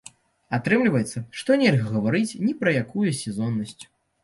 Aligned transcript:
Атрымліваецца, 0.57 1.23
што 1.41 1.59
нельга 1.65 1.87
гаварыць 1.97 2.33
ні 2.47 2.57
пра 2.65 2.77
якую 2.83 3.09
сезоннасць. 3.23 3.79